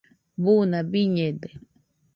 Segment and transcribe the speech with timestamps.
[0.43, 1.49] buna biñede